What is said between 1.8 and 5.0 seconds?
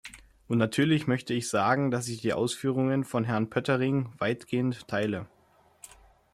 dass ich die Ausführungen von Herrn Poettering weitgehend